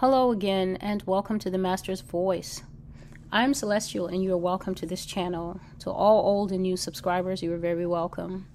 [0.00, 2.62] Hello again, and welcome to the Master's Voice.
[3.32, 5.60] I'm Celestial, and you are welcome to this channel.
[5.80, 8.46] To all old and new subscribers, you are very welcome.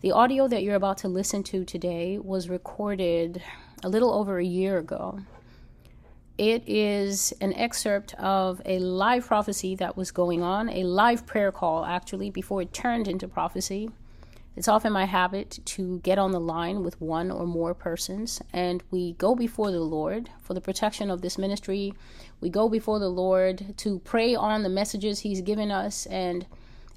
[0.00, 3.42] The audio that you're about to listen to today was recorded
[3.84, 5.20] a little over a year ago.
[6.38, 11.52] It is an excerpt of a live prophecy that was going on, a live prayer
[11.52, 13.90] call actually, before it turned into prophecy.
[14.58, 18.82] It's often my habit to get on the line with one or more persons, and
[18.90, 21.94] we go before the Lord for the protection of this ministry.
[22.40, 26.44] We go before the Lord to pray on the messages He's given us, and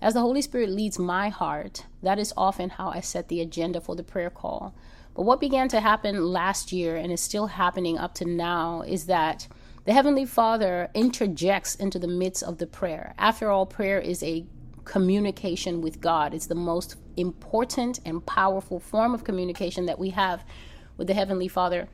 [0.01, 3.79] as the Holy Spirit leads my heart, that is often how I set the agenda
[3.79, 4.73] for the prayer call.
[5.13, 9.05] But what began to happen last year and is still happening up to now is
[9.05, 9.47] that
[9.85, 13.13] the Heavenly Father interjects into the midst of the prayer.
[13.19, 14.47] After all, prayer is a
[14.91, 16.33] communication with God.
[16.33, 20.43] It's the most important and powerful form of communication that we have
[20.97, 21.87] with the Heavenly Father.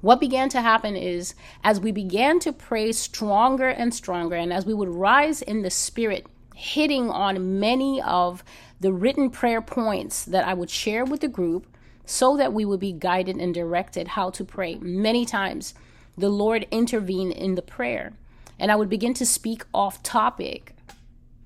[0.00, 4.64] What began to happen is as we began to pray stronger and stronger, and as
[4.64, 8.44] we would rise in the Spirit, hitting on many of
[8.78, 11.66] the written prayer points that I would share with the group
[12.06, 14.76] so that we would be guided and directed how to pray.
[14.76, 15.74] Many times,
[16.16, 18.12] the Lord intervened in the prayer,
[18.56, 20.76] and I would begin to speak off topic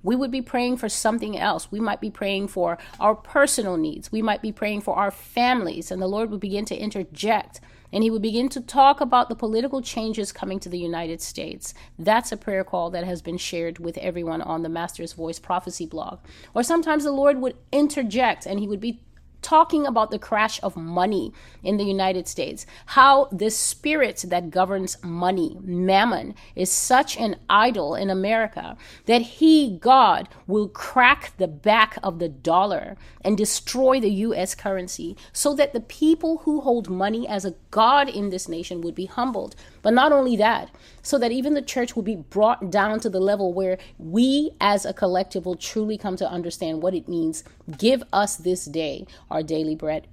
[0.04, 1.72] we would be praying for something else.
[1.72, 4.12] We might be praying for our personal needs.
[4.12, 5.90] We might be praying for our families.
[5.90, 7.60] And the Lord would begin to interject
[7.94, 11.74] and he would begin to talk about the political changes coming to the United States.
[11.96, 15.86] That's a prayer call that has been shared with everyone on the Master's Voice Prophecy
[15.86, 16.18] blog.
[16.54, 19.00] Or sometimes the Lord would interject and he would be
[19.44, 24.96] talking about the crash of money in the United States, how the spirit that governs
[25.04, 31.98] money, mammon, is such an idol in America that he, God, will crack the back
[32.02, 37.28] of the dollar and destroy the US currency so that the people who hold money
[37.28, 39.54] as a God in this nation would be humbled.
[39.82, 40.70] But not only that,
[41.04, 44.84] so that even the church will be brought down to the level where we as
[44.84, 47.44] a collective will truly come to understand what it means.
[47.78, 50.08] Give us this day our daily bread.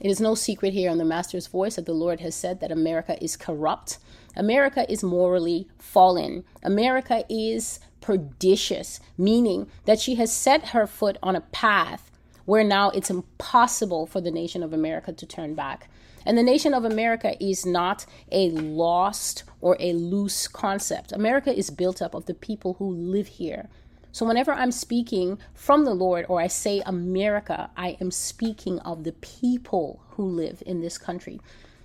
[0.00, 2.72] It is no secret here on the Master's Voice that the Lord has said that
[2.72, 3.98] America is corrupt.
[4.34, 6.44] America is morally fallen.
[6.64, 12.10] America is pernicious, meaning that she has set her foot on a path
[12.46, 15.88] where now it's impossible for the nation of America to turn back.
[16.24, 21.12] And the nation of America is not a lost or a loose concept.
[21.12, 23.68] America is built up of the people who live here.
[24.12, 29.04] So whenever I'm speaking from the Lord or I say America, I am speaking of
[29.04, 31.40] the people who live in this country.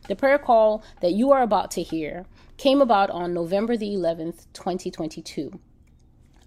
[0.08, 2.26] The prayer call that you are about to hear
[2.58, 5.58] came about on November the 11th, 2022.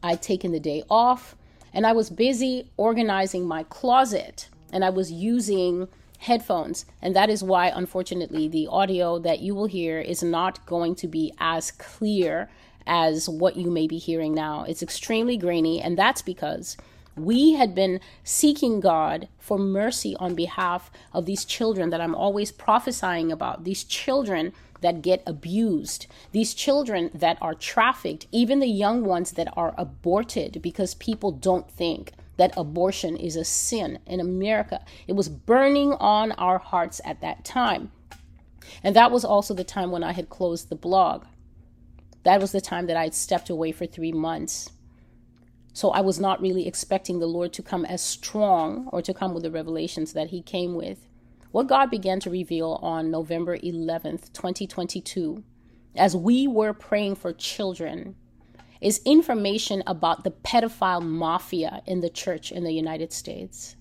[0.02, 1.36] I'd taken the day off
[1.72, 5.88] and I was busy organizing my closet and I was using
[6.20, 6.84] headphones.
[7.00, 11.08] And that is why, unfortunately, the audio that you will hear is not going to
[11.08, 12.50] be as clear
[12.86, 14.64] as what you may be hearing now.
[14.64, 16.76] It's extremely grainy, and that's because
[17.16, 22.52] we had been seeking God for mercy on behalf of these children that I'm always
[22.52, 24.52] prophesying about, these children
[24.82, 30.60] that get abused, these children that are trafficked, even the young ones that are aborted
[30.62, 34.82] because people don't think that abortion is a sin in America.
[35.06, 37.92] It was burning on our hearts at that time.
[38.82, 41.26] And that was also the time when I had closed the blog.
[42.22, 44.70] That was the time that I had stepped away for three months.
[45.74, 49.34] So I was not really expecting the Lord to come as strong or to come
[49.34, 51.06] with the revelations that He came with.
[51.50, 55.44] What God began to reveal on November 11th, 2022,
[55.94, 58.16] as we were praying for children
[58.80, 63.76] is information about the pedophile mafia in the church in the United States.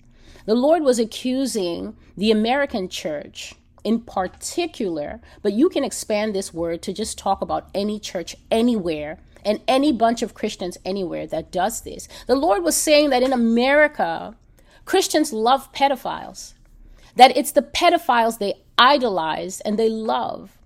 [0.46, 6.82] The Lord was accusing the American church in particular, but you can expand this word
[6.82, 11.80] to just talk about any church anywhere and any bunch of Christians anywhere that does
[11.82, 12.08] this.
[12.26, 14.34] The Lord was saying that in America,
[14.84, 16.54] Christians love pedophiles,
[17.16, 20.58] that it's the pedophiles they idolize and they love.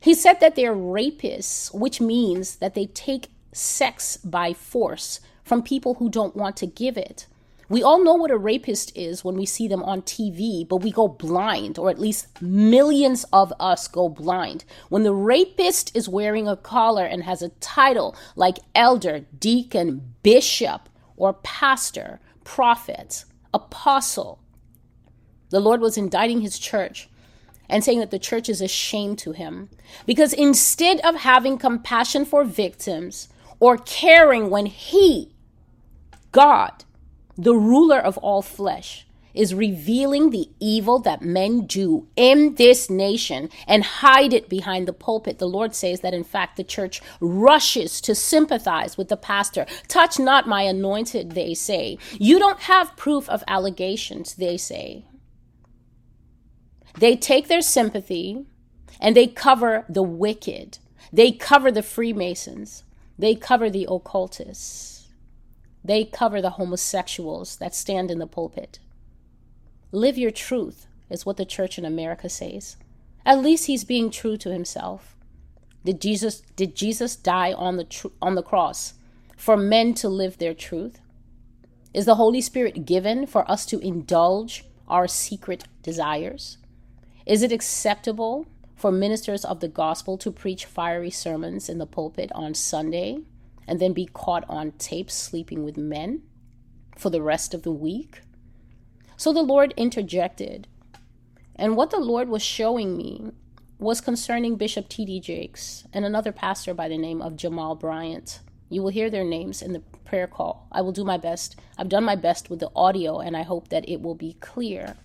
[0.00, 5.94] He said that they're rapists, which means that they take sex by force from people
[5.94, 7.26] who don't want to give it.
[7.68, 10.92] We all know what a rapist is when we see them on TV, but we
[10.92, 14.64] go blind, or at least millions of us go blind.
[14.88, 20.88] When the rapist is wearing a collar and has a title like elder, deacon, bishop,
[21.16, 24.38] or pastor, prophet, apostle,
[25.50, 27.08] the Lord was indicting his church
[27.68, 29.70] and saying that the church is ashamed to him.
[30.06, 33.28] Because instead of having compassion for victims,
[33.60, 35.34] or caring when He,
[36.32, 36.84] God,
[37.36, 39.06] the ruler of all flesh,
[39.36, 44.92] is revealing the evil that men do in this nation and hide it behind the
[44.92, 45.38] pulpit.
[45.38, 49.66] The Lord says that in fact the church rushes to sympathize with the pastor.
[49.88, 51.98] Touch not my anointed, they say.
[52.18, 55.04] You don't have proof of allegations, they say.
[56.98, 58.46] They take their sympathy
[59.00, 60.78] and they cover the wicked.
[61.12, 62.84] They cover the Freemasons.
[63.18, 65.08] They cover the occultists.
[65.84, 68.78] They cover the homosexuals that stand in the pulpit.
[69.92, 72.76] Live your truth, is what the church in America says.
[73.24, 75.16] At least he's being true to himself.
[75.84, 78.94] Did Jesus did Jesus die on the tr- on the cross
[79.36, 81.00] for men to live their truth?
[81.94, 86.58] Is the Holy Spirit given for us to indulge our secret desires?
[87.24, 88.46] Is it acceptable
[88.76, 93.20] for ministers of the gospel to preach fiery sermons in the pulpit on Sunday
[93.66, 96.22] and then be caught on tape sleeping with men
[96.96, 98.20] for the rest of the week?
[99.16, 100.68] So the Lord interjected.
[101.56, 103.32] And what the Lord was showing me
[103.78, 105.20] was concerning Bishop T.D.
[105.20, 108.40] Jakes and another pastor by the name of Jamal Bryant.
[108.68, 110.66] You will hear their names in the prayer call.
[110.72, 111.56] I will do my best.
[111.78, 114.96] I've done my best with the audio, and I hope that it will be clear.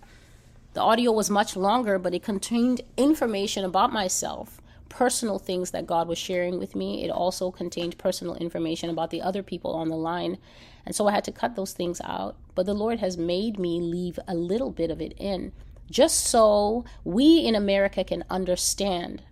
[0.74, 6.08] The audio was much longer, but it contained information about myself, personal things that God
[6.08, 7.04] was sharing with me.
[7.04, 10.38] It also contained personal information about the other people on the line.
[10.86, 12.36] And so I had to cut those things out.
[12.54, 15.52] But the Lord has made me leave a little bit of it in,
[15.90, 19.22] just so we in America can understand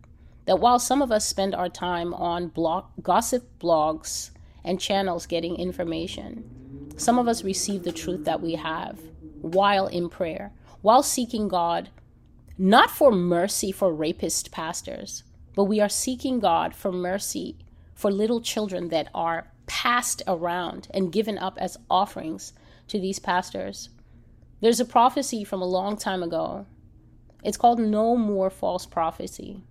[0.44, 2.52] that while some of us spend our time on
[3.02, 4.30] gossip blogs
[4.62, 9.00] and channels getting information, some of us receive the truth that we have
[9.40, 11.90] while in prayer while seeking God,
[12.56, 15.24] not for mercy for rapist pastors,
[15.54, 17.56] but we are seeking God for mercy
[17.94, 22.52] for little children that are passed around and given up as offerings
[22.88, 23.90] to these pastors.
[24.60, 26.66] There's a prophecy from a long time ago.
[27.42, 29.62] It's called No More False Prophecy.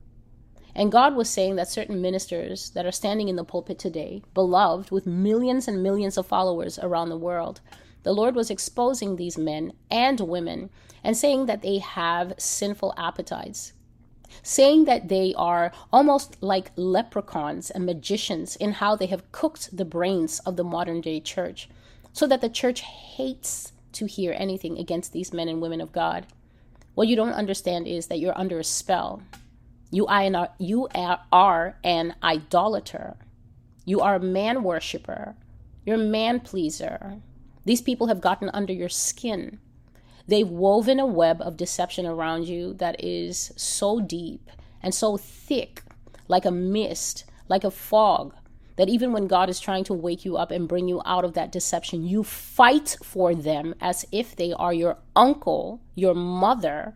[0.75, 4.91] And God was saying that certain ministers that are standing in the pulpit today, beloved
[4.91, 7.61] with millions and millions of followers around the world,
[8.03, 10.69] the Lord was exposing these men and women
[11.03, 13.73] and saying that they have sinful appetites,
[14.43, 19.85] saying that they are almost like leprechauns and magicians in how they have cooked the
[19.85, 21.69] brains of the modern day church,
[22.13, 26.25] so that the church hates to hear anything against these men and women of God.
[26.95, 29.21] What you don't understand is that you're under a spell.
[29.91, 30.87] You are, you
[31.31, 33.15] are an idolater.
[33.85, 35.35] You are a man worshiper.
[35.85, 37.21] You're a man pleaser.
[37.65, 39.59] These people have gotten under your skin.
[40.27, 44.50] They've woven a web of deception around you that is so deep
[44.81, 45.83] and so thick,
[46.27, 48.35] like a mist, like a fog,
[48.75, 51.33] that even when God is trying to wake you up and bring you out of
[51.33, 56.94] that deception, you fight for them as if they are your uncle, your mother.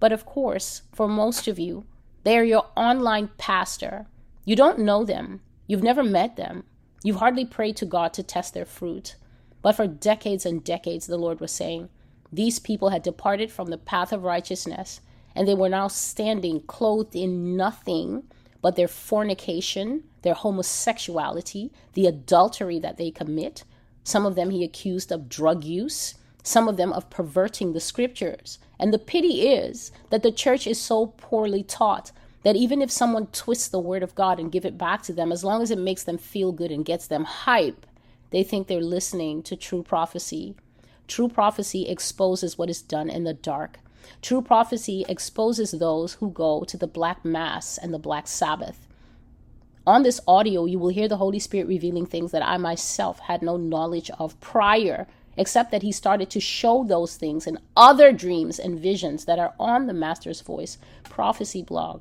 [0.00, 1.84] But of course, for most of you,
[2.24, 4.06] they are your online pastor.
[4.44, 6.64] You don't know them, you've never met them,
[7.04, 9.14] you've hardly prayed to God to test their fruit.
[9.62, 11.88] But for decades and decades, the Lord was saying,
[12.32, 15.00] these people had departed from the path of righteousness,
[15.34, 18.24] and they were now standing clothed in nothing
[18.60, 23.64] but their fornication, their homosexuality, the adultery that they commit.
[24.04, 28.58] Some of them he accused of drug use, some of them of perverting the scriptures.
[28.78, 32.12] And the pity is that the church is so poorly taught
[32.42, 35.30] that even if someone twists the word of God and give it back to them,
[35.30, 37.86] as long as it makes them feel good and gets them hype,
[38.32, 40.56] they think they're listening to true prophecy.
[41.06, 43.78] True prophecy exposes what is done in the dark.
[44.22, 48.88] True prophecy exposes those who go to the black mass and the black Sabbath.
[49.86, 53.42] On this audio, you will hear the Holy Spirit revealing things that I myself had
[53.42, 58.58] no knowledge of prior, except that He started to show those things in other dreams
[58.58, 62.00] and visions that are on the Master's Voice prophecy blog.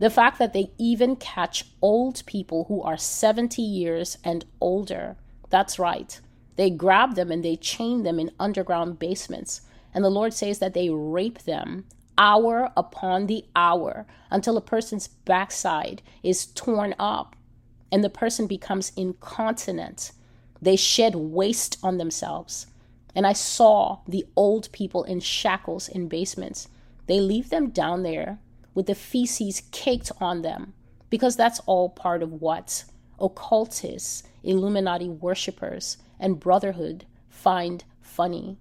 [0.00, 5.16] The fact that they even catch old people who are 70 years and older
[5.52, 6.18] that's right.
[6.56, 9.60] They grab them and they chain them in underground basements.
[9.94, 11.84] And the Lord says that they rape them
[12.16, 17.36] hour upon the hour until a person's backside is torn up
[17.90, 20.12] and the person becomes incontinent.
[20.62, 22.66] They shed waste on themselves.
[23.14, 26.68] And I saw the old people in shackles in basements.
[27.06, 28.38] They leave them down there
[28.74, 30.72] with the feces caked on them
[31.10, 32.84] because that's all part of what
[33.22, 38.58] occultists Illuminati worshippers, and Brotherhood find funny.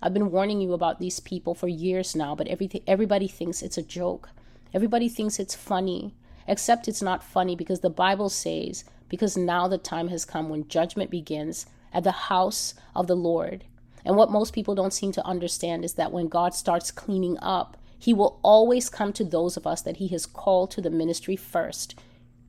[0.00, 3.78] I've been warning you about these people for years now, but everything, everybody thinks it's
[3.78, 4.30] a joke.
[4.72, 6.14] Everybody thinks it's funny,
[6.46, 10.68] except it's not funny because the Bible says, because now the time has come when
[10.68, 13.64] judgment begins at the house of the Lord.
[14.04, 17.76] And what most people don't seem to understand is that when God starts cleaning up,
[17.98, 21.36] he will always come to those of us that he has called to the ministry
[21.36, 21.98] first.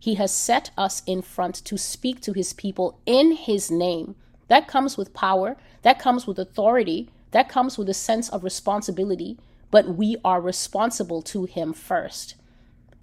[0.06, 4.14] He has set us in front to speak to his people in his name.
[4.50, 9.40] That comes with power, that comes with authority, that comes with a sense of responsibility,
[9.72, 12.36] but we are responsible to him first.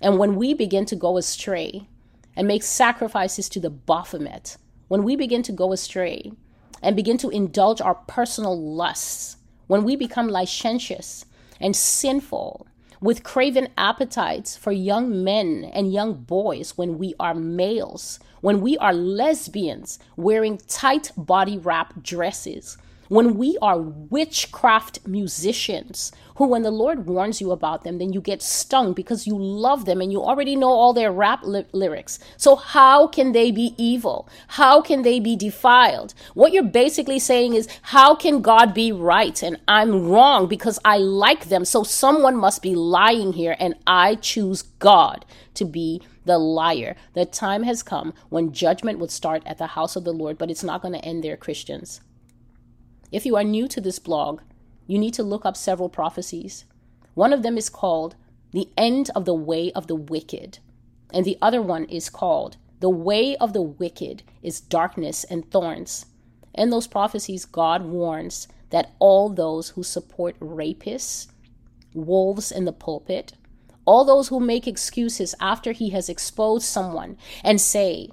[0.00, 1.88] And when we begin to go astray
[2.36, 4.56] and make sacrifices to the Baphomet,
[4.86, 6.30] when we begin to go astray
[6.82, 11.24] and begin to indulge our personal lusts, when we become licentious
[11.58, 12.64] and sinful
[13.02, 18.78] with craven appetites for young men and young boys when we are males, when we
[18.78, 22.78] are lesbians wearing tight body wrap dresses,
[23.12, 28.22] when we are witchcraft musicians who, when the Lord warns you about them, then you
[28.22, 32.18] get stung because you love them and you already know all their rap li- lyrics.
[32.38, 34.26] So, how can they be evil?
[34.46, 36.14] How can they be defiled?
[36.32, 40.96] What you're basically saying is, how can God be right and I'm wrong because I
[40.96, 41.66] like them?
[41.66, 46.96] So, someone must be lying here and I choose God to be the liar.
[47.12, 50.50] The time has come when judgment would start at the house of the Lord, but
[50.50, 52.00] it's not going to end there, Christians.
[53.12, 54.40] If you are new to this blog,
[54.86, 56.64] you need to look up several prophecies.
[57.12, 58.16] One of them is called
[58.52, 60.58] The End of the Way of the Wicked,
[61.12, 66.06] and the other one is called The Way of the Wicked is Darkness and Thorns.
[66.54, 71.26] In those prophecies, God warns that all those who support rapists,
[71.92, 73.34] wolves in the pulpit,
[73.84, 78.08] all those who make excuses after he has exposed someone and say,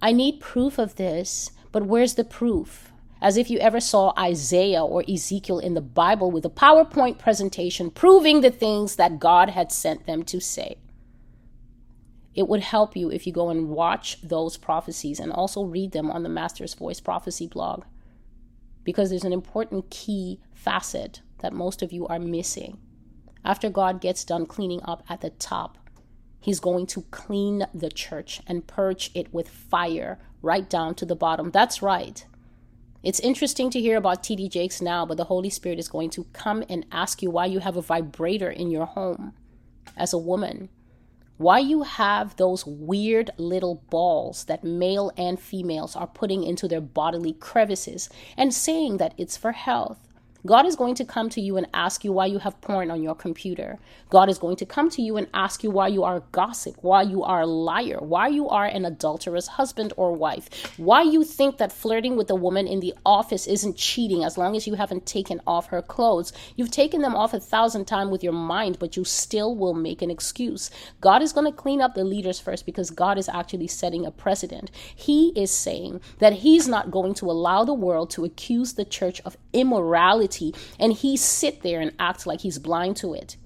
[0.00, 2.92] I need proof of this, but where's the proof?
[3.24, 7.90] As if you ever saw Isaiah or Ezekiel in the Bible with a PowerPoint presentation
[7.90, 10.76] proving the things that God had sent them to say.
[12.34, 16.10] It would help you if you go and watch those prophecies and also read them
[16.10, 17.84] on the Master's Voice Prophecy blog,
[18.82, 22.76] because there's an important key facet that most of you are missing.
[23.42, 25.78] After God gets done cleaning up at the top,
[26.40, 31.16] He's going to clean the church and purge it with fire right down to the
[31.16, 31.50] bottom.
[31.50, 32.26] That's right.
[33.04, 36.24] It's interesting to hear about TD Jakes now, but the Holy Spirit is going to
[36.32, 39.34] come and ask you why you have a vibrator in your home
[39.94, 40.70] as a woman.
[41.36, 46.80] Why you have those weird little balls that male and females are putting into their
[46.80, 48.08] bodily crevices
[48.38, 50.13] and saying that it's for health.
[50.46, 53.02] God is going to come to you and ask you why you have porn on
[53.02, 53.78] your computer.
[54.10, 57.00] God is going to come to you and ask you why you are gossip, why
[57.00, 61.56] you are a liar, why you are an adulterous husband or wife, why you think
[61.56, 65.06] that flirting with a woman in the office isn't cheating as long as you haven't
[65.06, 66.30] taken off her clothes.
[66.56, 70.02] You've taken them off a thousand times with your mind, but you still will make
[70.02, 70.70] an excuse.
[71.00, 74.10] God is going to clean up the leaders first because God is actually setting a
[74.10, 74.70] precedent.
[74.94, 79.22] He is saying that He's not going to allow the world to accuse the church
[79.24, 80.33] of immorality
[80.78, 83.36] and he sit there and act like he's blind to it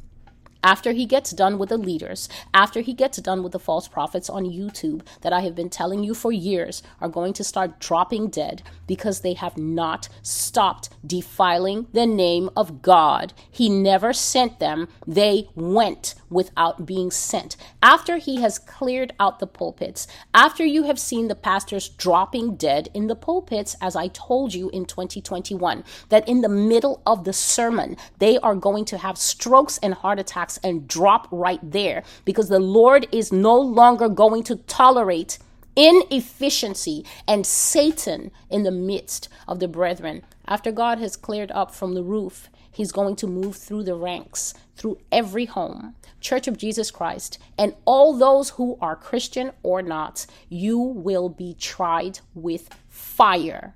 [0.64, 4.28] after he gets done with the leaders, after he gets done with the false prophets
[4.28, 8.28] on YouTube that I have been telling you for years are going to start dropping
[8.28, 13.32] dead because they have not stopped defiling the name of God.
[13.50, 17.56] He never sent them, they went without being sent.
[17.82, 22.88] After he has cleared out the pulpits, after you have seen the pastors dropping dead
[22.94, 27.32] in the pulpits, as I told you in 2021, that in the middle of the
[27.32, 32.48] sermon, they are going to have strokes and heart attacks and drop right there because
[32.48, 35.38] the Lord is no longer going to tolerate
[35.76, 40.22] inefficiency and Satan in the midst of the brethren.
[40.46, 44.54] After God has cleared up from the roof, He's going to move through the ranks,
[44.76, 45.96] through every home.
[46.20, 51.54] Church of Jesus Christ, and all those who are Christian or not, you will be
[51.54, 53.74] tried with fire,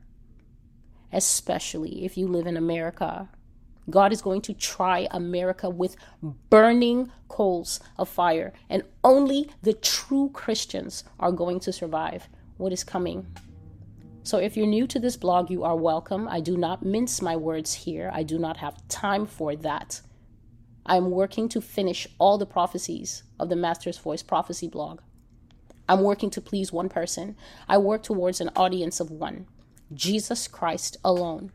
[1.12, 3.28] especially if you live in America.
[3.90, 5.96] God is going to try America with
[6.50, 12.84] burning coals of fire, and only the true Christians are going to survive what is
[12.84, 13.26] coming.
[14.24, 16.28] So, if you're new to this blog, you are welcome.
[16.28, 20.00] I do not mince my words here, I do not have time for that.
[20.84, 25.00] I'm working to finish all the prophecies of the Master's Voice Prophecy blog.
[25.88, 27.36] I'm working to please one person.
[27.68, 29.46] I work towards an audience of one
[29.94, 31.52] Jesus Christ alone.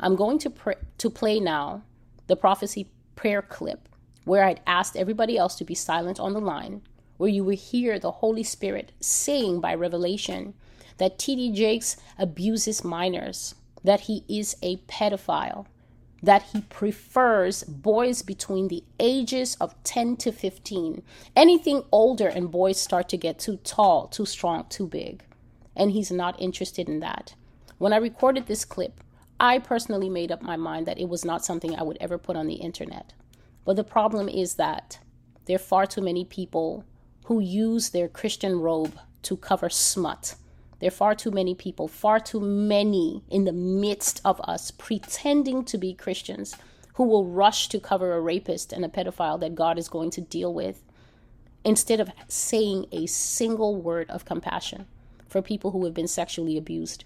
[0.00, 1.82] I'm going to pr- to play now
[2.26, 3.88] the prophecy prayer clip
[4.24, 6.82] where I'd asked everybody else to be silent on the line,
[7.16, 10.54] where you would hear the Holy Spirit saying by revelation
[10.98, 11.52] that T.D.
[11.52, 13.54] Jakes abuses minors,
[13.84, 15.66] that he is a pedophile,
[16.22, 21.02] that he prefers boys between the ages of 10 to 15.
[21.34, 25.22] Anything older and boys start to get too tall, too strong, too big.
[25.74, 27.34] And he's not interested in that.
[27.78, 29.00] When I recorded this clip,
[29.38, 32.36] I personally made up my mind that it was not something I would ever put
[32.36, 33.12] on the internet.
[33.66, 34.98] But the problem is that
[35.44, 36.84] there are far too many people
[37.24, 40.36] who use their Christian robe to cover smut.
[40.86, 45.64] There are far too many people, far too many in the midst of us pretending
[45.64, 46.54] to be Christians
[46.94, 50.20] who will rush to cover a rapist and a pedophile that God is going to
[50.20, 50.84] deal with
[51.64, 54.86] instead of saying a single word of compassion
[55.26, 57.04] for people who have been sexually abused.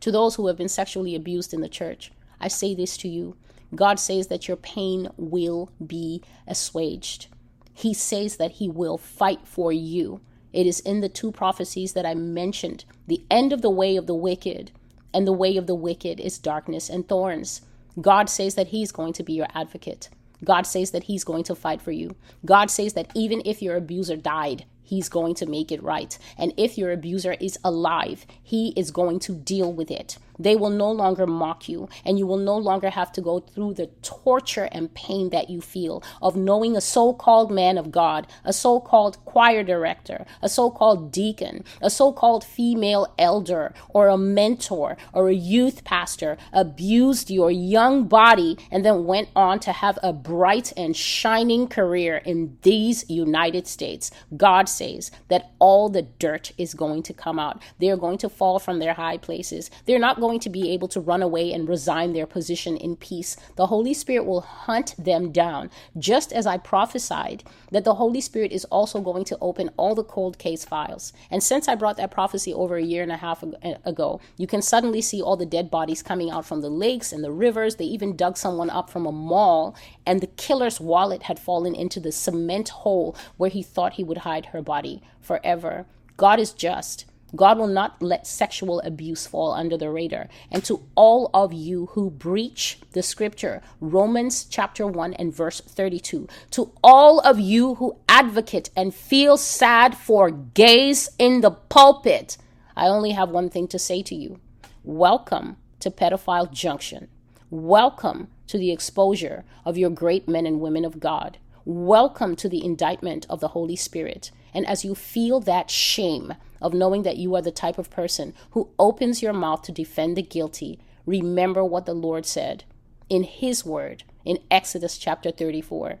[0.00, 3.36] To those who have been sexually abused in the church, I say this to you
[3.74, 7.26] God says that your pain will be assuaged.
[7.74, 10.22] He says that He will fight for you.
[10.56, 14.06] It is in the two prophecies that I mentioned the end of the way of
[14.06, 14.72] the wicked,
[15.12, 17.60] and the way of the wicked is darkness and thorns.
[18.00, 20.08] God says that He's going to be your advocate.
[20.42, 22.16] God says that He's going to fight for you.
[22.46, 26.16] God says that even if your abuser died, He's going to make it right.
[26.38, 30.16] And if your abuser is alive, he is going to deal with it.
[30.38, 33.74] They will no longer mock you, and you will no longer have to go through
[33.74, 38.26] the torture and pain that you feel of knowing a so called man of God,
[38.44, 44.08] a so called choir director, a so called deacon, a so called female elder, or
[44.08, 49.72] a mentor, or a youth pastor abused your young body and then went on to
[49.72, 54.10] have a bright and shining career in these United States.
[54.36, 57.62] God says that all the dirt is going to come out.
[57.78, 59.70] They are going to fall from their high places.
[59.86, 63.36] They're not going to be able to run away and resign their position in peace.
[63.54, 68.52] The Holy Spirit will hunt them down, just as I prophesied that the Holy Spirit
[68.52, 71.12] is also going to open all the cold case files.
[71.30, 74.46] And since I brought that prophecy over a year and a half uh, ago, you
[74.46, 77.76] can suddenly see all the dead bodies coming out from the lakes and the rivers.
[77.76, 82.00] They even dug someone up from a mall, and the killer's wallet had fallen into
[82.00, 85.86] the cement hole where he thought he would hide her body forever.
[86.16, 87.04] God is just.
[87.34, 90.28] God will not let sexual abuse fall under the radar.
[90.50, 96.28] And to all of you who breach the scripture, Romans chapter 1 and verse 32,
[96.52, 102.36] to all of you who advocate and feel sad for gays in the pulpit,
[102.76, 104.38] I only have one thing to say to you.
[104.84, 107.08] Welcome to Pedophile Junction.
[107.50, 111.38] Welcome to the exposure of your great men and women of God.
[111.64, 114.30] Welcome to the indictment of the Holy Spirit.
[114.54, 118.34] And as you feel that shame of knowing that you are the type of person
[118.50, 122.64] who opens your mouth to defend the guilty, remember what the Lord said
[123.08, 125.98] in His word in Exodus chapter 34.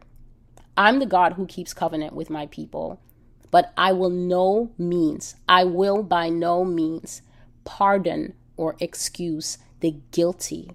[0.76, 3.00] I'm the God who keeps covenant with my people,
[3.50, 7.22] but I will no means, I will by no means
[7.64, 10.70] pardon or excuse the guilty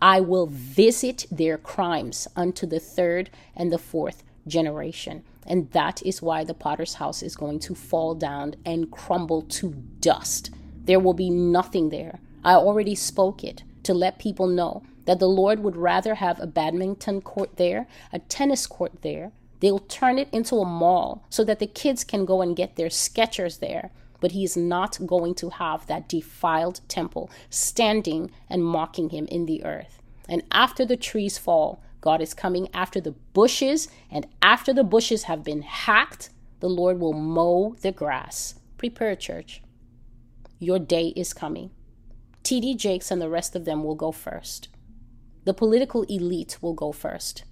[0.00, 5.24] I will visit their crimes unto the third and the fourth generation.
[5.48, 9.70] And that is why the potter's house is going to fall down and crumble to
[9.98, 10.50] dust.
[10.84, 12.20] There will be nothing there.
[12.44, 16.46] I already spoke it to let people know that the Lord would rather have a
[16.46, 19.32] badminton court there, a tennis court there.
[19.58, 22.88] They'll turn it into a mall so that the kids can go and get their
[22.88, 29.10] Skechers there but he is not going to have that defiled temple standing and mocking
[29.10, 30.02] him in the earth.
[30.28, 35.24] And after the trees fall, God is coming after the bushes, and after the bushes
[35.24, 36.30] have been hacked,
[36.60, 38.54] the Lord will mow the grass.
[38.76, 39.62] Prepare, church.
[40.58, 41.70] Your day is coming.
[42.42, 42.76] T.D.
[42.76, 44.68] Jakes and the rest of them will go first.
[45.44, 47.44] The political elite will go first.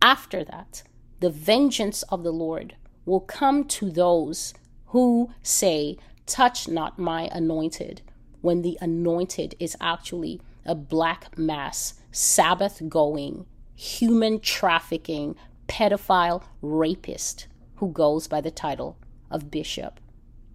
[0.00, 0.82] After that,
[1.20, 4.54] the vengeance of the Lord will come to those
[4.86, 8.02] who say, Touch not my anointed,
[8.40, 13.46] when the anointed is actually a black mass, Sabbath going,
[13.82, 15.34] human trafficking,
[15.66, 18.96] pedophile rapist who goes by the title
[19.28, 19.98] of bishop.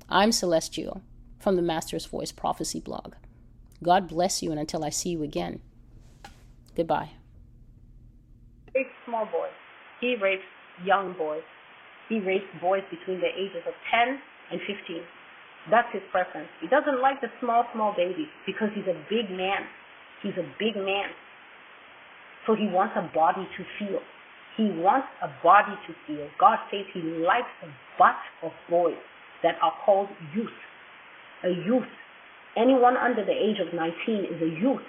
[0.07, 1.01] I'm Celestial
[1.37, 3.15] from the Master's Voice Prophecy blog.
[3.83, 5.59] God bless you, and until I see you again,
[6.73, 7.09] goodbye.
[8.73, 9.51] Raped small boys.
[9.99, 10.47] He rapes
[10.85, 11.43] young boys.
[12.07, 15.01] He rapes boys between the ages of 10 and 15.
[15.69, 16.47] That's his preference.
[16.61, 19.67] He doesn't like the small, small babies because he's a big man.
[20.23, 21.11] He's a big man.
[22.47, 23.99] So he wants a body to feel.
[24.55, 26.25] He wants a body to feel.
[26.39, 27.67] God says he likes the
[27.99, 28.97] butt of boys
[29.43, 30.57] that are called youth.
[31.43, 31.91] A youth.
[32.55, 34.81] Anyone under the age of 19 is a youth.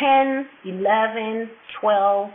[0.00, 1.50] 10, 11,
[1.82, 2.30] 12,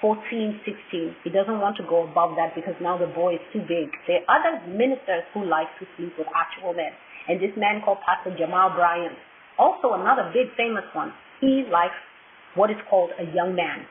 [0.00, 1.16] 14, 16.
[1.24, 3.90] He doesn't want to go above that because now the boy is too big.
[4.06, 6.92] There are other ministers who like to sleep with actual men.
[7.26, 9.16] And this man called Pastor Jamal Bryant,
[9.58, 11.96] also another big famous one, he likes
[12.54, 13.84] what is called a young man.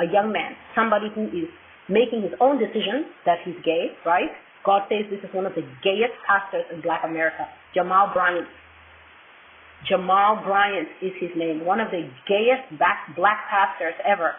[0.00, 1.48] A young man, somebody who is
[1.88, 4.30] making his own decision that he's gay, right?
[4.64, 8.46] God says this is one of the gayest pastors in black America, Jamal Bryant.
[9.88, 14.34] Jamal Bryant is his name, one of the gayest black, black pastors ever.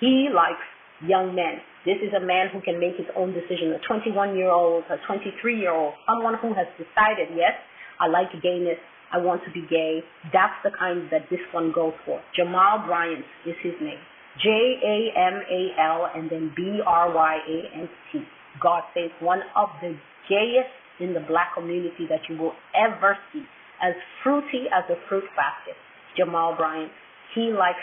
[0.00, 0.64] He likes
[1.06, 1.62] young men.
[1.86, 4.96] This is a man who can make his own decision, a 21 year old, a
[5.06, 7.52] 23 year old, someone who has decided, yes,
[8.00, 8.80] I like gayness,
[9.12, 10.00] I want to be gay.
[10.32, 12.20] That's the kind that this one goes for.
[12.34, 14.00] Jamal Bryant is his name.
[14.42, 18.20] J A M A L and then B R Y A N T.
[18.60, 19.96] God says one of the
[20.28, 23.42] gayest in the black community that you will ever see
[23.82, 25.74] as fruity as a fruit basket.
[26.16, 26.90] Jamal Bryant.
[27.34, 27.82] He likes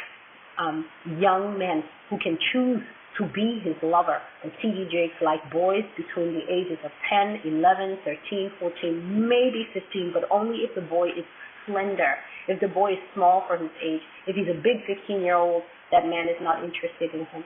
[0.58, 0.86] um,
[1.20, 2.82] young men who can choose
[3.22, 4.18] to be his lover.
[4.44, 4.90] And T.D.
[4.90, 10.66] Jakes like boys between the ages of 10, 11, 13, 14, maybe 15, but only
[10.66, 11.26] if the boy is
[11.66, 12.18] slender.
[12.50, 14.02] If the boy is small for his age.
[14.26, 15.62] If he's a big 15 year old,
[15.94, 17.46] that man is not interested in him.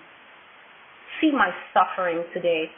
[1.20, 2.72] See my suffering today.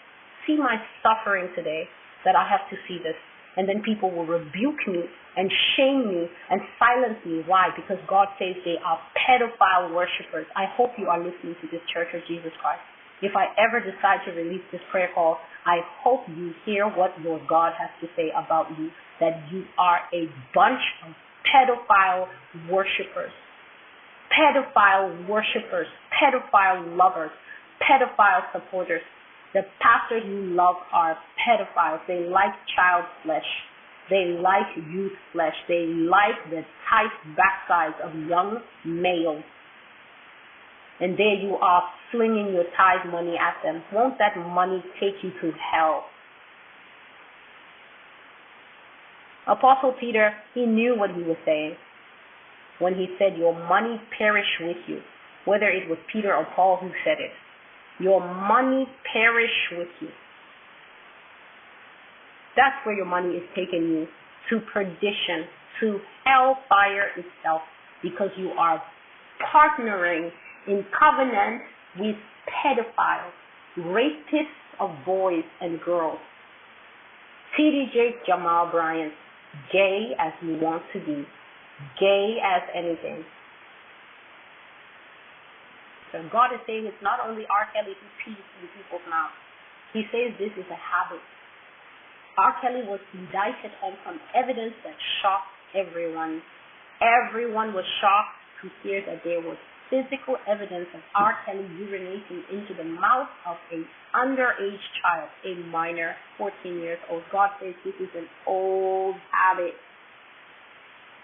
[0.45, 1.85] See my suffering today
[2.25, 3.17] that I have to see this
[3.57, 5.03] and then people will rebuke me
[5.35, 7.41] and shame me and silence me.
[7.45, 7.69] Why?
[7.75, 10.45] Because God says they are pedophile worshippers.
[10.55, 12.81] I hope you are listening to this Church of Jesus Christ.
[13.21, 17.41] If I ever decide to release this prayer call, I hope you hear what your
[17.49, 18.89] God has to say about you,
[19.19, 21.13] that you are a bunch of
[21.49, 22.27] pedophile
[22.69, 23.33] worshippers.
[24.29, 27.31] Pedophile worshippers, pedophile lovers,
[27.81, 29.01] pedophile supporters,
[29.57, 32.05] the pastors you love are pedophiles.
[32.07, 33.49] They like child flesh.
[34.07, 35.55] They like youth flesh.
[35.67, 39.43] They like the tight backsides of young males.
[40.99, 43.81] And there you are flinging your tithe money at them.
[43.91, 46.05] Won't that money take you to hell?
[49.47, 51.75] Apostle Peter, he knew what he was saying
[52.77, 54.99] when he said, Your money perish with you,
[55.45, 57.31] whether it was Peter or Paul who said it.
[57.99, 60.09] Your money perish with you.
[62.55, 64.07] That's where your money is taking you
[64.49, 65.45] to perdition,
[65.79, 67.61] to hellfire itself,
[68.01, 68.81] because you are
[69.53, 70.29] partnering
[70.67, 71.61] in covenant
[71.99, 72.15] with
[72.63, 73.33] pedophiles,
[73.77, 74.45] rapists
[74.79, 76.19] of boys and girls.
[77.55, 77.87] T.D.
[77.93, 79.13] Jakes Jamal Bryant,
[79.71, 81.25] gay as you want to be,
[81.99, 83.23] gay as anything,
[86.11, 87.67] so God is saying it's not only R.
[87.75, 89.35] Kelly who pees in people's mouths.
[89.91, 91.23] He says this is a habit.
[92.37, 92.53] R.
[92.61, 96.41] Kelly was indicted on some evidence that shocked everyone.
[97.01, 99.57] Everyone was shocked to hear that there was
[99.89, 101.33] physical evidence of R.
[101.45, 103.83] Kelly urinating into the mouth of a
[104.15, 107.23] underage child, a minor, 14 years old.
[107.31, 109.73] God says this is an old habit.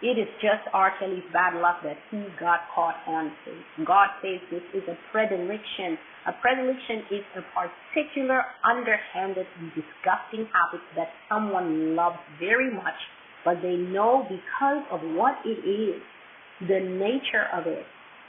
[0.04, 0.92] It is just R.
[1.00, 3.88] Kelly's bad luck that he got caught on tape.
[3.88, 5.98] God says this is a predilection.
[6.28, 13.00] A predilection is a particular underhanded and disgusting habit that someone loves very much,
[13.46, 16.02] but they know because of what it is,
[16.68, 17.86] the nature of it,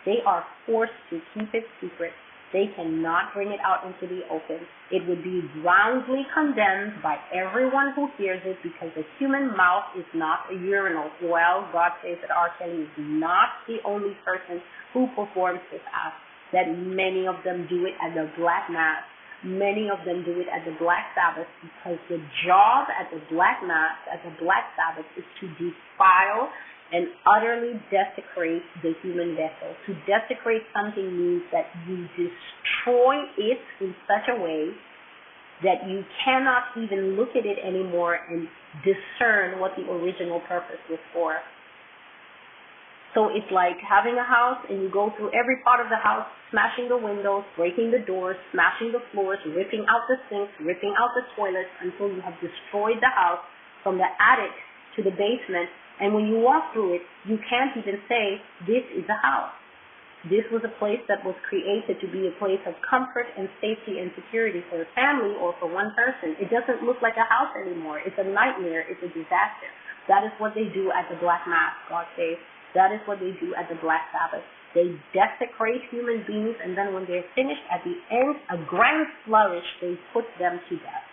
[0.06, 2.12] they are forced to keep it secret
[2.54, 4.62] they cannot bring it out into the open.
[4.94, 10.06] It would be roundly condemned by everyone who hears it because the human mouth is
[10.14, 11.10] not a urinal.
[11.20, 12.54] Well, God says that R.
[12.56, 14.62] Kelly is not the only person
[14.94, 16.14] who performs this act,
[16.54, 19.02] that many of them do it at the Black Mass.
[19.44, 22.16] Many of them do it at the Black Sabbath because the
[22.48, 26.48] job at the Black Mass, at the Black Sabbath, is to defile
[26.92, 29.76] and utterly desecrate the human vessel.
[29.86, 34.72] To desecrate something means that you destroy it in such a way
[35.62, 38.48] that you cannot even look at it anymore and
[38.82, 41.38] discern what the original purpose was for.
[43.14, 46.26] So it's like having a house and you go through every part of the house,
[46.50, 51.14] smashing the windows, breaking the doors, smashing the floors, ripping out the sinks, ripping out
[51.14, 53.42] the toilets until you have destroyed the house
[53.86, 54.50] from the attic
[54.98, 59.06] to the basement and when you walk through it, you can't even say, this is
[59.06, 59.54] a house.
[60.26, 64.00] This was a place that was created to be a place of comfort and safety
[64.00, 66.32] and security for a family or for one person.
[66.40, 68.00] It doesn't look like a house anymore.
[68.00, 68.88] It's a nightmare.
[68.88, 69.68] It's a disaster.
[70.08, 72.40] That is what they do at the Black Mass, God says.
[72.74, 74.44] That is what they do at the Black Sabbath.
[74.74, 79.66] They desecrate human beings, and then when they're finished, at the end, a grand flourish,
[79.80, 81.06] they put them to death.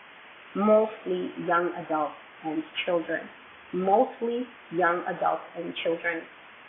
[0.55, 3.21] Mostly young adults and children
[3.73, 6.21] mostly young adults and children,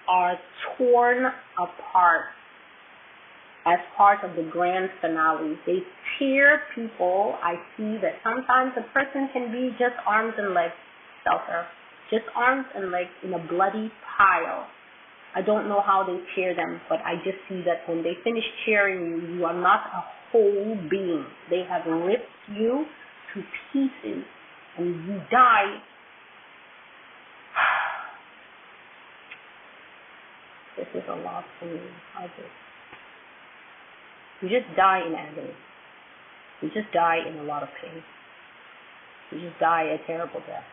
[0.09, 0.35] are
[0.77, 1.25] torn
[1.59, 2.27] apart
[3.67, 5.55] as part of the grand finale.
[5.67, 5.79] They
[6.19, 7.37] tear people.
[7.43, 10.75] I see that sometimes a person can be just arms and legs,
[11.23, 11.67] Shelter.
[12.11, 14.67] Just arms and legs in a bloody pile.
[15.35, 18.45] I don't know how they tear them, but I just see that when they finish
[18.67, 21.25] tearing you, you are not a whole being.
[21.49, 22.85] They have ripped you
[23.35, 23.43] to
[23.73, 24.25] pieces
[24.79, 25.79] and you die
[30.77, 31.81] This is a lot for me.
[32.19, 32.39] I just,
[34.43, 35.53] you just die in agony.
[36.63, 38.03] You just die in a lot of pain.
[39.31, 40.65] You just die a terrible death,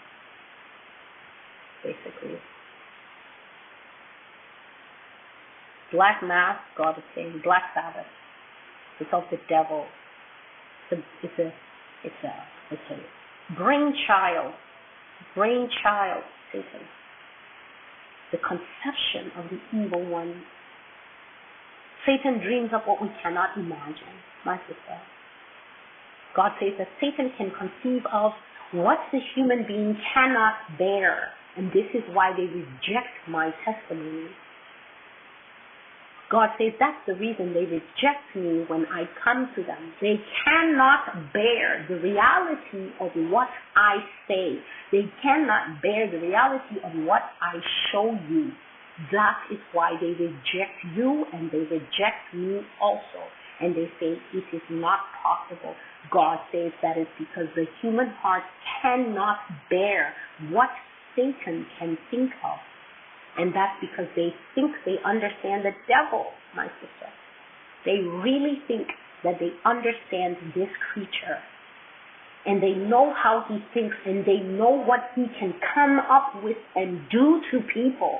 [1.83, 2.39] basically.
[5.91, 8.05] Black Mass, God is saying, Black Sabbath.
[8.99, 9.85] It's of the devil.
[10.91, 11.47] It's a, it's a,
[12.03, 14.53] it's a, it's a brainchild,
[15.35, 16.85] brainchild, Satan.
[18.31, 20.43] The conception of the evil one.
[22.05, 24.97] Satan dreams up what we cannot imagine, my sister.
[26.35, 28.31] God says that Satan can conceive of
[28.71, 31.29] what the human being cannot bear.
[31.57, 34.29] And this is why they reject my testimony.
[36.29, 39.93] God says that's the reason they reject me when I come to them.
[39.99, 40.15] They
[40.45, 44.61] cannot bear the reality of what I say.
[44.91, 47.57] They cannot bear the reality of what I
[47.91, 48.51] show you.
[49.11, 53.25] That is why they reject you and they reject me also.
[53.59, 55.73] And they say it is not possible.
[56.11, 58.43] God says that is because the human heart
[58.81, 59.37] cannot
[59.69, 60.13] bear
[60.51, 60.69] what
[61.15, 62.59] Satan can think of.
[63.39, 67.09] And that's because they think they understand the devil, my sister.
[67.85, 68.91] They really think
[69.23, 71.39] that they understand this creature.
[72.45, 76.57] And they know how he thinks and they know what he can come up with
[76.75, 78.19] and do to people.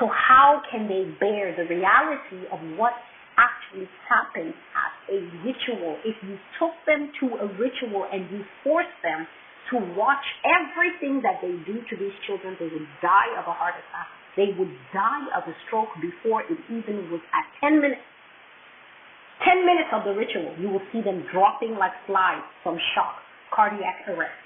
[0.00, 2.94] So how can they bear the reality of what
[3.38, 5.98] actually happens at a ritual?
[6.04, 9.26] If you took them to a ritual and you forced them
[9.70, 13.74] to watch everything that they do to these children, they would die of a heart
[13.78, 14.08] attack.
[14.36, 18.00] They would die of a stroke before it even was at 10 minutes.
[19.44, 23.18] 10 minutes of the ritual, you will see them dropping like flies from shock,
[23.50, 24.38] cardiac arrest,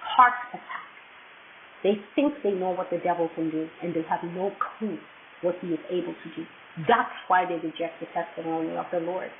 [0.00, 0.88] heart attack.
[1.84, 4.98] They think they know what the devil can do, and they have no clue
[5.42, 6.42] what he is able to do.
[6.88, 9.30] That's why they reject the testimony of the Lord.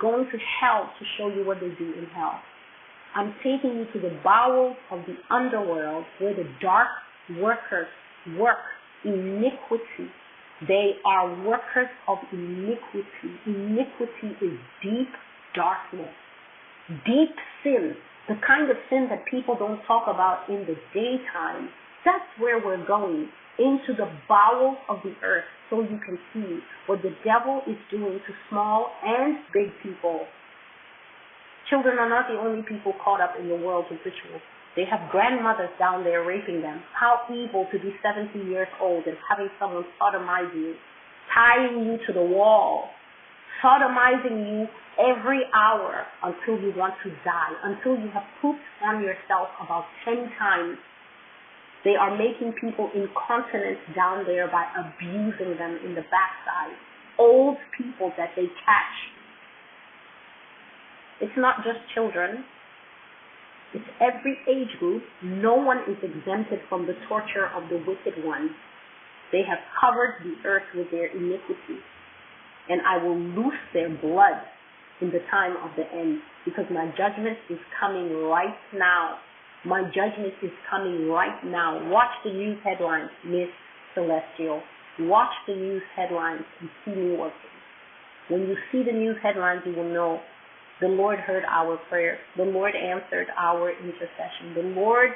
[0.00, 2.40] Going to hell to show you what they do in hell.
[3.14, 6.88] I'm taking you to the bowels of the underworld where the dark
[7.40, 7.86] workers
[8.36, 8.58] work
[9.04, 10.10] iniquity.
[10.66, 13.30] They are workers of iniquity.
[13.46, 15.08] Iniquity is deep
[15.54, 16.12] darkness,
[17.06, 17.94] deep sin,
[18.28, 21.70] the kind of sin that people don't talk about in the daytime.
[22.04, 27.02] That's where we're going into the bowels of the earth so you can see what
[27.02, 30.26] the devil is doing to small and big people.
[31.68, 34.40] Children are not the only people caught up in the world of rituals.
[34.76, 36.80] They have grandmothers down there raping them.
[36.94, 40.74] How evil to be 70 years old and having someone sodomize you,
[41.34, 42.88] tying you to the wall,
[43.62, 44.66] sodomizing you
[44.98, 50.30] every hour until you want to die, until you have pooped on yourself about 10
[50.38, 50.78] times
[51.84, 56.74] they are making people incontinent down there by abusing them in the backside.
[57.18, 58.96] Old people that they catch.
[61.20, 62.44] It's not just children.
[63.74, 65.02] It's every age group.
[65.22, 68.50] No one is exempted from the torture of the wicked one.
[69.30, 71.78] They have covered the earth with their iniquity.
[72.68, 74.40] And I will loose their blood
[75.00, 79.18] in the time of the end because my judgment is coming right now
[79.64, 81.90] my judgment is coming right now.
[81.90, 83.48] Watch the news headlines, Miss
[83.94, 84.62] Celestial.
[85.00, 87.54] Watch the news headlines and see me working.
[88.28, 90.20] When you see the news headlines, you will know
[90.80, 92.18] the Lord heard our prayer.
[92.36, 94.54] The Lord answered our intercession.
[94.54, 95.10] The Lord,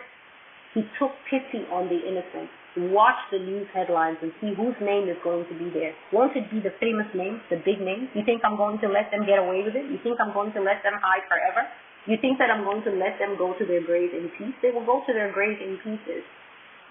[0.75, 2.51] He took pity on the innocent.
[2.91, 5.93] Watch the news headlines and see whose name is going to be there.
[6.11, 8.09] Won't it be the famous name, the big name?
[8.15, 9.87] You think I'm going to let them get away with it?
[9.93, 11.69] You think I'm going to let them hide forever?
[12.07, 14.55] You think that I'm going to let them go to their grave in peace?
[14.61, 16.27] They will go to their grave in pieces.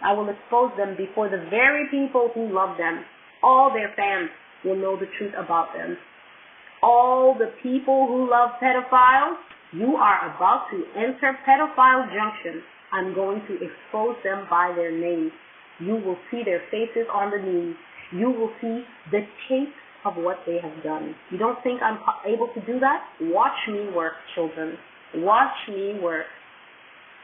[0.03, 3.03] I will expose them before the very people who love them.
[3.43, 4.29] All their fans
[4.63, 5.97] will know the truth about them.
[6.81, 9.37] All the people who love pedophiles,
[9.73, 12.63] you are about to enter pedophile junction.
[12.91, 15.31] I'm going to expose them by their names.
[15.79, 17.75] You will see their faces on the news.
[18.13, 19.71] You will see the tapes
[20.05, 21.15] of what they have done.
[21.31, 23.03] You don't think I'm able to do that?
[23.21, 24.77] Watch me work, children.
[25.15, 26.25] Watch me work.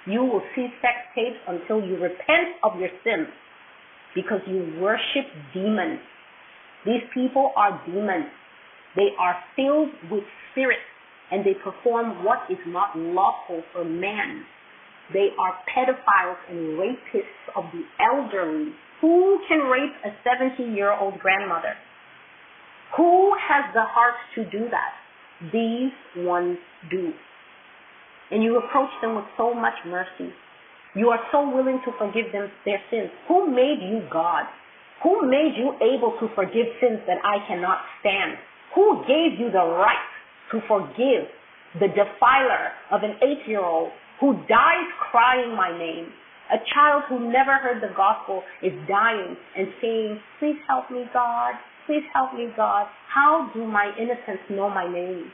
[0.06, 3.28] You will see sex tapes until you repent of your sins
[4.16, 6.00] because you worship demons.
[6.86, 8.28] These people are demons.
[8.96, 10.82] They are filled with spirits
[11.32, 14.44] and they perform what is not lawful for man.
[15.14, 18.72] They are pedophiles and rapists of the elderly.
[19.02, 21.76] Who can rape a 70 year old grandmother?
[22.96, 25.52] Who has the heart to do that?
[25.54, 26.58] These ones
[26.90, 27.12] do
[28.32, 30.34] and you approach them with so much mercy.
[30.96, 33.10] You are so willing to forgive them their sins.
[33.28, 34.46] Who made you God?
[35.04, 38.38] Who made you able to forgive sins that I cannot stand?
[38.74, 40.10] Who gave you the right
[40.52, 41.30] to forgive
[41.80, 46.10] the defiler of an eight year old who dies crying my name?
[46.50, 51.54] A child who never heard the gospel is dying and saying, Please help me, God.
[51.86, 52.88] Please help me, God.
[53.14, 55.32] How do my innocents know my name?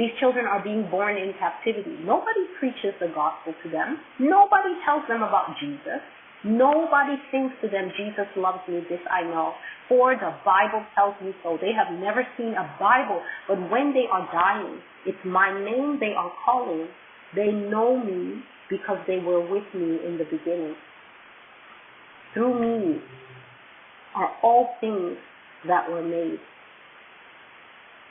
[0.00, 1.92] These children are being born in captivity.
[2.00, 4.00] Nobody preaches the gospel to them.
[4.16, 6.00] Nobody tells them about Jesus.
[6.42, 9.52] Nobody sings to them, Jesus loves me, this I know.
[9.90, 11.58] For the Bible tells me so.
[11.60, 16.14] They have never seen a Bible, but when they are dying, it's my name they
[16.16, 16.88] are calling.
[17.36, 20.76] They know me because they were with me in the beginning.
[22.32, 23.02] Through me
[24.16, 25.18] are all things
[25.68, 26.40] that were made.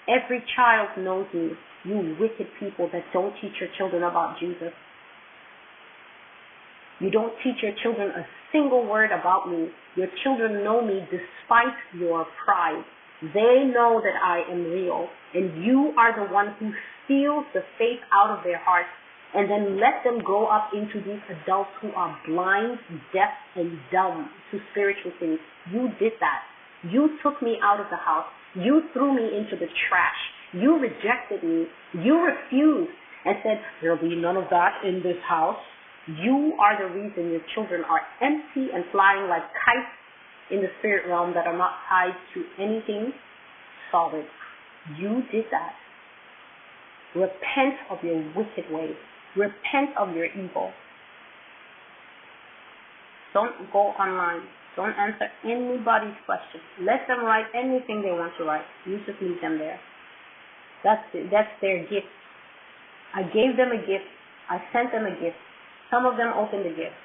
[0.07, 1.49] Every child knows me,
[1.85, 4.73] you wicked people that don't teach your children about Jesus.
[6.99, 9.69] You don't teach your children a single word about me.
[9.95, 12.83] Your children know me despite your pride.
[13.21, 16.71] They know that I am real, and you are the one who
[17.05, 18.89] steals the faith out of their hearts
[19.33, 22.79] and then let them grow up into these adults who are blind,
[23.13, 25.37] deaf, and dumb to spiritual things.
[25.71, 26.41] You did that.
[26.89, 28.25] You took me out of the house.
[28.55, 30.17] You threw me into the trash.
[30.53, 31.67] You rejected me.
[31.93, 32.91] You refused
[33.25, 35.59] and said, There'll be none of that in this house.
[36.07, 39.93] You are the reason your children are empty and flying like kites
[40.49, 43.13] in the spirit realm that are not tied to anything
[43.91, 44.25] solid.
[44.97, 45.73] You did that.
[47.15, 48.95] Repent of your wicked ways.
[49.35, 50.71] Repent of your evil.
[53.33, 54.41] Don't go online.
[54.75, 56.63] Don't answer anybody's questions.
[56.81, 58.65] Let them write anything they want to write.
[58.85, 59.79] You just leave them there.
[60.83, 62.07] That's that's their gift.
[63.15, 64.07] I gave them a gift.
[64.49, 65.37] I sent them a gift.
[65.89, 66.95] Some of them opened the gift.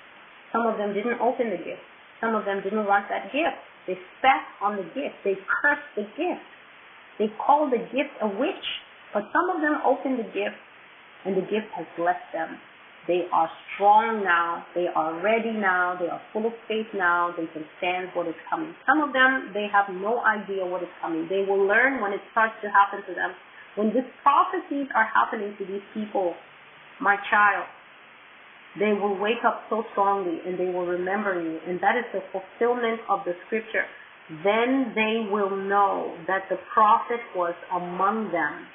[0.53, 1.83] Some of them didn't open the gift.
[2.21, 3.57] Some of them didn't want that gift.
[3.87, 5.17] They spat on the gift.
[5.25, 6.45] They cursed the gift.
[7.19, 8.67] They called the gift a witch.
[9.13, 10.57] But some of them opened the gift
[11.25, 12.59] and the gift has blessed them.
[13.07, 14.65] They are strong now.
[14.75, 15.97] They are ready now.
[16.01, 17.35] They are full of faith now.
[17.37, 18.73] They can stand what is coming.
[18.89, 21.29] Some of them, they have no idea what is coming.
[21.29, 23.37] They will learn when it starts to happen to them.
[23.77, 26.35] When these prophecies are happening to these people,
[27.01, 27.67] my child,
[28.79, 31.59] they will wake up so strongly and they will remember you.
[31.67, 33.87] And that is the fulfillment of the scripture.
[34.43, 38.67] Then they will know that the prophet was among them.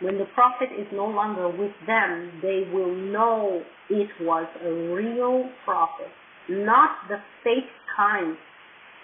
[0.00, 5.48] When the prophet is no longer with them, they will know it was a real
[5.64, 6.10] prophet,
[6.48, 8.36] not the fake kind.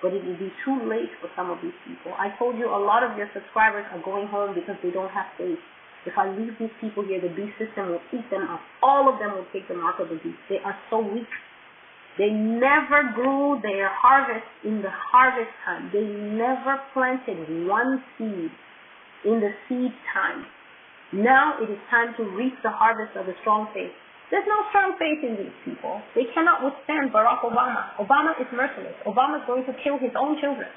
[0.00, 2.16] But it will be too late for some of these people.
[2.16, 5.28] I told you a lot of your subscribers are going home because they don't have
[5.36, 5.60] faith.
[6.06, 8.60] If I leave these people here, the beast system will eat them up.
[8.82, 10.40] All of them will take the mark of the beast.
[10.48, 11.28] They are so weak.
[12.16, 15.90] They never grew their harvest in the harvest time.
[15.92, 18.50] They never planted one seed
[19.24, 20.46] in the seed time.
[21.12, 23.92] Now it is time to reap the harvest of the strong faith.
[24.30, 25.98] There's no strong faith in these people.
[26.14, 27.90] They cannot withstand Barack Obama.
[27.98, 28.94] Obama is merciless.
[29.02, 30.70] Obama is going to kill his own children.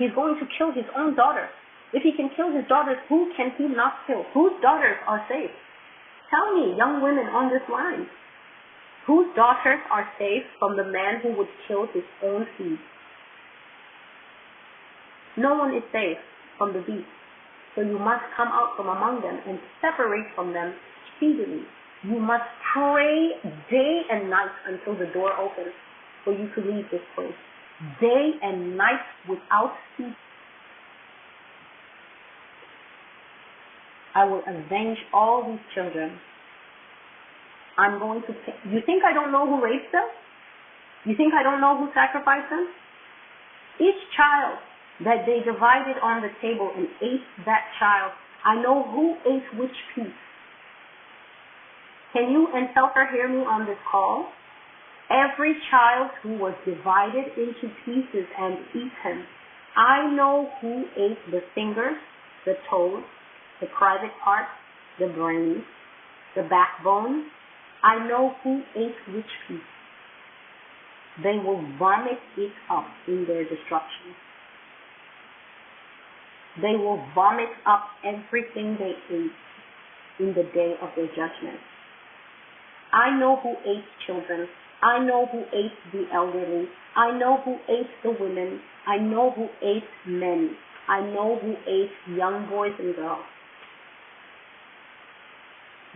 [0.00, 1.52] He's going to kill his own daughters.
[1.92, 4.24] If he can kill his daughters, who can he not kill?
[4.32, 5.52] Whose daughters are safe?
[6.32, 8.08] Tell me, young women on this line,
[9.06, 12.80] whose daughters are safe from the man who would kill his own seed?
[15.36, 16.18] No one is safe
[16.56, 17.06] from the beast.
[17.76, 20.74] So you must come out from among them and separate from them
[21.16, 21.62] speedily.
[22.04, 23.30] You must pray
[23.70, 25.72] day and night until the door opens
[26.24, 27.34] for you to leave this place.
[28.00, 30.14] Day and night without ceasing
[34.14, 36.16] I will avenge all these children.
[37.76, 38.32] I'm going to.
[38.70, 40.06] You think I don't know who raped them?
[41.04, 42.68] You think I don't know who sacrificed them?
[43.80, 44.58] Each child
[45.02, 48.12] that they divided on the table and ate that child,
[48.44, 50.06] I know who ate which piece.
[52.14, 54.30] Can you and Telfer hear me on this call?
[55.10, 59.24] Every child who was divided into pieces and eaten,
[59.76, 61.96] I know who ate the fingers,
[62.46, 63.02] the toes,
[63.60, 64.48] the private parts,
[65.00, 65.64] the brain,
[66.36, 67.26] the backbone.
[67.82, 69.58] I know who ate which piece.
[71.24, 74.14] They will vomit it up in their destruction.
[76.62, 79.32] They will vomit up everything they ate
[80.20, 81.58] in the day of their judgment.
[82.94, 84.46] I know who ate children.
[84.82, 86.68] I know who ate the elderly.
[86.94, 88.60] I know who ate the women.
[88.86, 90.56] I know who ate men.
[90.88, 93.24] I know who ate young boys and girls.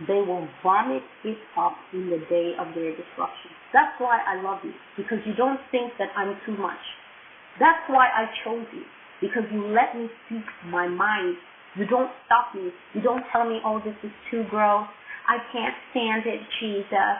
[0.07, 3.51] they will vomit it up in the day of their destruction.
[3.73, 6.79] That's why I love you, because you don't think that I'm too much.
[7.59, 8.83] That's why I chose you,
[9.19, 11.35] because you let me speak my mind.
[11.75, 12.71] You don't stop me.
[12.95, 14.87] You don't tell me, oh, this is too gross.
[15.29, 17.13] I can't stand it, Jesus.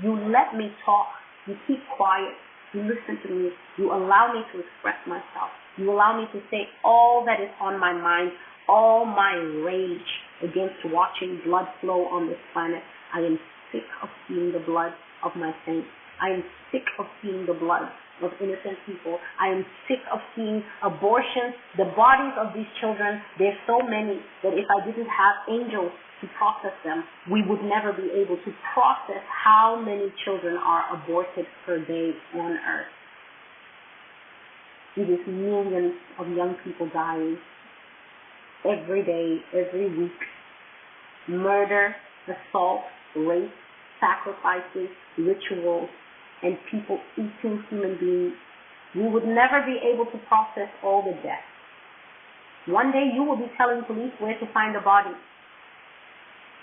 [0.00, 1.10] You let me talk.
[1.50, 2.38] You keep quiet.
[2.72, 3.50] You listen to me.
[3.78, 5.50] You allow me to express myself.
[5.76, 8.30] You allow me to say all that is on my mind,
[8.68, 9.34] all my
[9.66, 10.10] rage
[10.42, 12.82] against watching blood flow on this planet.
[13.12, 13.38] I am
[13.72, 14.92] sick of seeing the blood
[15.24, 15.88] of my saints.
[16.22, 17.90] I am sick of seeing the blood
[18.22, 19.18] of innocent people.
[19.40, 23.18] I am sick of seeing abortions, the bodies of these children.
[23.38, 25.90] There's so many that if I didn't have angels
[26.20, 31.46] to process them, we would never be able to process how many children are aborted
[31.64, 32.92] per day on earth.
[34.96, 37.38] It is millions of young people dying
[38.64, 40.18] every day, every week.
[41.28, 41.94] Murder,
[42.26, 42.80] assault,
[43.14, 43.50] rape,
[44.00, 45.88] sacrifices, rituals,
[46.42, 48.34] and people eating human beings.
[48.96, 51.44] We would never be able to process all the death.
[52.66, 55.14] One day you will be telling police where to find the body.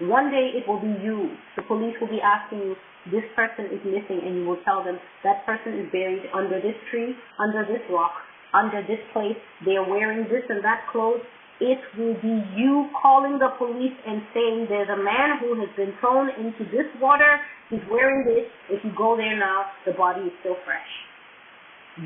[0.02, 1.32] One day it will be you.
[1.56, 2.76] The police will be asking you,
[3.12, 6.76] this person is missing, and you will tell them that person is buried under this
[6.92, 8.12] tree, under this rock,
[8.54, 9.38] under this place.
[9.64, 11.24] They are wearing this and that clothes.
[11.62, 15.94] It will be you calling the police and saying there's a man who has been
[16.02, 17.40] thrown into this water.
[17.70, 18.52] He's wearing this.
[18.70, 20.92] If you go there now, the body is still fresh.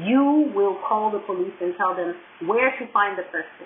[0.05, 2.13] You will call the police and tell them
[2.45, 3.65] where to find the person.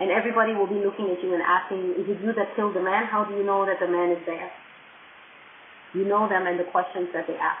[0.00, 2.72] And everybody will be looking at you and asking you, is it you that killed
[2.74, 3.04] the man?
[3.04, 4.48] How do you know that the man is there?
[5.92, 7.60] You know them and the questions that they ask.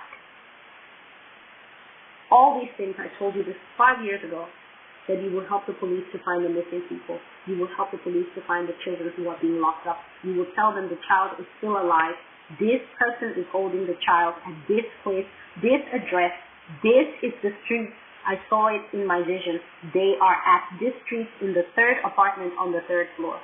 [2.32, 4.48] All these things, I told you this five years ago,
[5.08, 7.18] that you will help the police to find the missing people.
[7.44, 9.98] You will help the police to find the children who are being locked up.
[10.22, 12.14] You will tell them the child is still alive.
[12.62, 15.26] This person is holding the child at this place,
[15.60, 16.32] this address.
[16.86, 17.90] This is the street.
[18.26, 19.60] I saw it in my vision.
[19.94, 23.40] They are at this street in the third apartment on the third floor.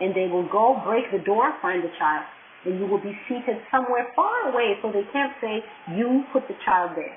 [0.00, 2.24] And they will go break the door, find the child.
[2.64, 5.60] And you will be seated somewhere far away so they can't say,
[5.96, 7.14] you put the child there.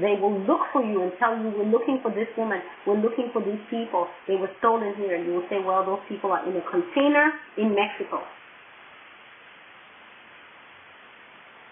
[0.00, 3.28] They will look for you and tell you, we're looking for this woman, we're looking
[3.34, 5.14] for these people, they were stolen here.
[5.14, 8.24] And you will say, well, those people are in a container in Mexico.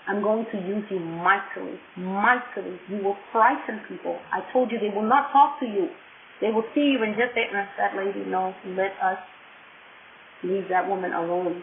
[0.09, 2.81] I'm going to use you mightily, mightily.
[2.89, 4.19] You will frighten people.
[4.33, 5.89] I told you they will not talk to you.
[6.41, 9.19] They will see you and just say, uh, that lady, no, let us
[10.43, 11.63] leave that woman alone.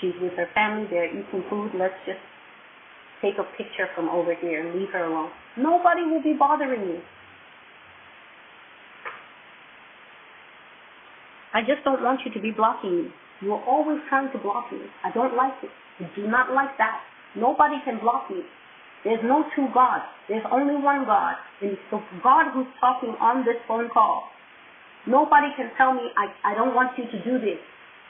[0.00, 2.20] She's with her family, they're eating food, let's just
[3.22, 5.30] take a picture from over here and leave her alone.
[5.56, 7.00] Nobody will be bothering you.
[11.52, 13.08] I just don't want you to be blocking me.
[13.40, 14.80] You are always trying to block me.
[15.04, 15.70] I don't like it.
[15.98, 17.00] I do not like that.
[17.36, 18.42] Nobody can block me.
[19.04, 20.04] There's no two gods.
[20.28, 21.36] There's only one God.
[21.62, 24.28] And it's the God who's talking on this phone call.
[25.06, 27.56] Nobody can tell me, I, I don't want you to do this.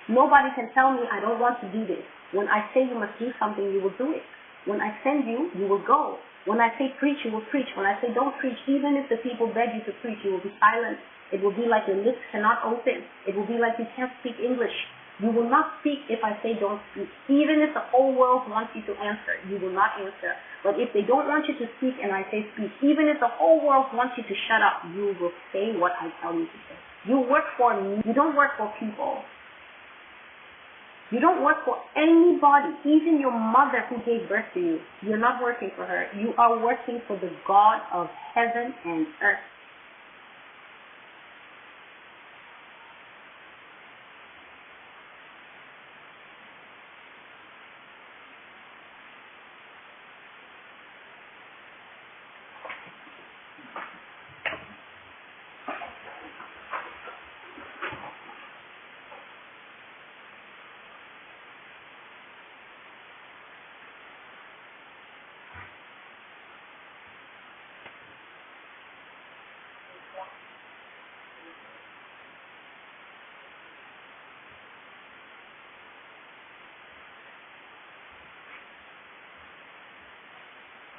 [0.09, 2.03] Nobody can tell me, I don't want to do this.
[2.35, 4.27] When I say you must do something, you will do it.
[4.67, 6.19] When I send you, you will go.
[6.47, 7.69] When I say preach, you will preach.
[7.77, 10.43] When I say don't preach, even if the people beg you to preach, you will
[10.43, 10.99] be silent.
[11.31, 13.07] It will be like your lips cannot open.
[13.29, 14.75] It will be like you can't speak English.
[15.21, 17.09] You will not speak if I say don't speak.
[17.29, 20.33] Even if the whole world wants you to answer, you will not answer.
[20.65, 23.29] But if they don't want you to speak and I say speak, even if the
[23.29, 26.59] whole world wants you to shut up, you will say what I tell you to
[26.69, 26.79] say.
[27.05, 28.01] You work for me.
[28.05, 29.21] You don't work for people.
[31.11, 34.79] You don't work for anybody, even your mother who gave birth to you.
[35.03, 36.07] You're not working for her.
[36.17, 39.43] You are working for the God of heaven and earth.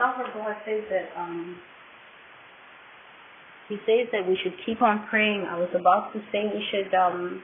[0.02, 1.60] Salvador says that um,
[3.70, 5.46] he says that we should keep on praying.
[5.48, 7.44] I was about to say we should um,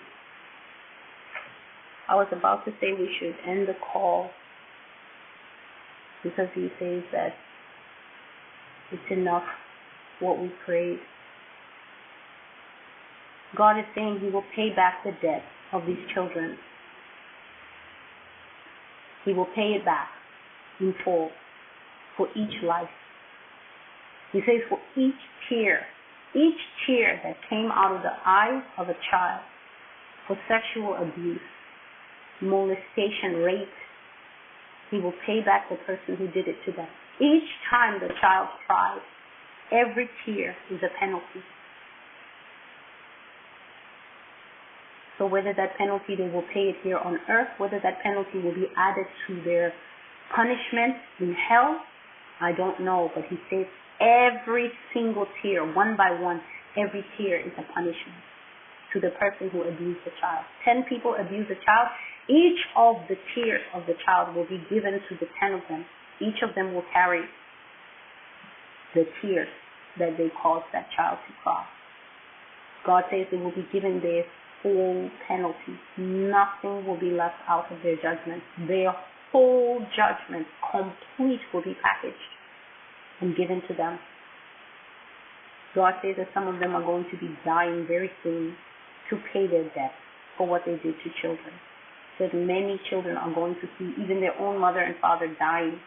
[2.09, 4.31] I was about to say we should end the call
[6.23, 7.33] because he says that
[8.91, 9.43] it's enough
[10.19, 10.97] what we prayed.
[13.55, 15.43] God is saying He will pay back the debt
[15.73, 16.57] of these children.
[19.25, 20.09] He will pay it back
[20.79, 21.29] in full
[22.17, 22.89] for each life.
[24.33, 25.15] He says, for each
[25.47, 25.85] tear,
[26.35, 29.41] each tear that came out of the eyes of a child
[30.27, 31.39] for sexual abuse,
[32.41, 33.69] molestation, rape,
[34.91, 36.87] he will pay back the person who did it to them.
[37.19, 39.01] Each time the child cries,
[39.71, 41.43] every tear is a penalty.
[45.17, 48.53] So whether that penalty they will pay it here on earth, whether that penalty will
[48.53, 49.73] be added to their
[50.35, 51.79] punishment in hell,
[52.41, 53.09] I don't know.
[53.13, 53.65] But he says
[53.99, 56.41] every single tear, one by one,
[56.77, 58.21] every tear is a punishment
[58.93, 60.45] to the person who abused the child.
[60.63, 61.89] Ten people abuse a child.
[62.29, 65.85] Each of the tears of the child will be given to the ten of them.
[66.19, 67.23] Each of them will carry
[68.95, 69.47] the tears
[69.99, 71.65] that they caused that child to cry.
[72.85, 74.23] God says they will be given their
[74.63, 75.75] full penalty.
[75.97, 78.41] Nothing will be left out of their judgment.
[78.67, 78.93] Their
[79.31, 82.15] whole judgment, complete, will be packaged
[83.21, 83.99] and given to them.
[85.75, 88.55] God says that some of them are going to be dying very soon
[89.09, 89.91] to pay their debt
[90.37, 91.53] for what they did to children.
[92.19, 95.79] That many children are going to see even their own mother and father dying.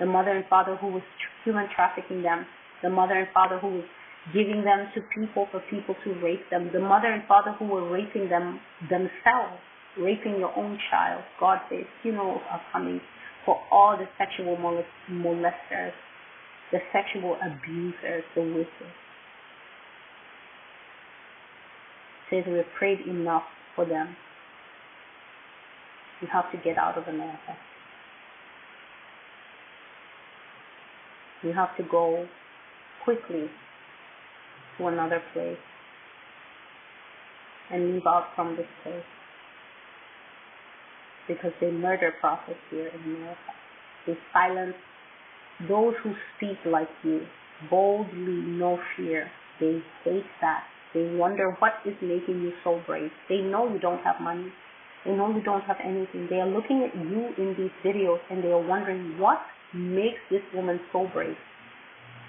[0.00, 1.02] The mother and father who was
[1.44, 2.46] human trafficking them,
[2.82, 3.84] the mother and father who was
[4.32, 7.90] giving them to people for people to rape them, the mother and father who were
[7.90, 9.58] raping them themselves,
[9.98, 11.22] raping your own child.
[11.38, 13.00] God says funerals are coming
[13.44, 15.92] for all the sexual molesters,
[16.70, 18.92] the sexual abusers, the wicked.
[22.30, 23.42] Says we have prayed enough
[23.76, 24.16] for them.
[26.20, 27.56] You have to get out of America.
[31.42, 32.26] You have to go
[33.04, 33.50] quickly
[34.78, 35.58] to another place
[37.70, 39.02] and move out from this place
[41.28, 43.52] because they murder prophets here in America.
[44.06, 44.74] They silence
[45.68, 47.22] those who speak like you,
[47.70, 49.30] boldly, no fear.
[49.60, 50.64] They hate that.
[50.94, 53.10] They wonder what is making you so brave.
[53.28, 54.52] They know you don't have money.
[55.04, 56.26] They know you don't have anything.
[56.28, 59.40] They are looking at you in these videos and they are wondering what
[59.74, 61.36] makes this woman so brave.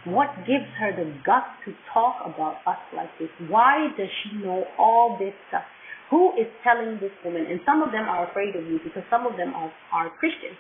[0.06, 3.30] What gives her the guts to talk about us like this?
[3.48, 5.64] Why does she know all this stuff?
[6.12, 7.48] Who is telling this woman?
[7.48, 10.60] And some of them are afraid of you because some of them are, are Christians.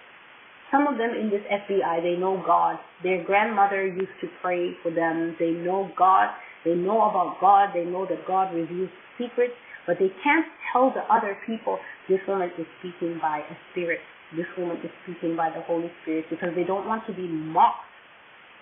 [0.71, 2.79] Some of them in this FBI, they know God.
[3.03, 5.35] Their grandmother used to pray for them.
[5.37, 6.33] They know God.
[6.65, 7.75] They know about God.
[7.75, 8.89] They know that God reveals
[9.19, 9.53] secrets.
[9.85, 11.77] But they can't tell the other people
[12.09, 13.99] this woman is speaking by a spirit.
[14.35, 17.92] This woman is speaking by the Holy Spirit because they don't want to be mocked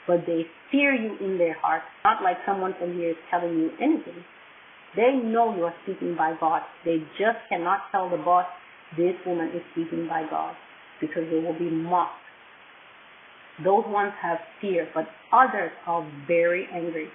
[0.07, 3.69] but they fear you in their heart, not like someone from here is telling you
[3.81, 4.23] anything.
[4.95, 6.61] They know you are speaking by God.
[6.83, 8.45] They just cannot tell the boss
[8.97, 10.55] this woman is speaking by God
[10.99, 12.11] because they will be mocked.
[13.63, 17.07] Those ones have fear, but others are very angry,